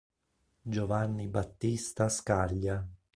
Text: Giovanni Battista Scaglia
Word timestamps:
Giovanni 0.63 1.27
Battista 1.27 2.09
Scaglia 2.09 2.83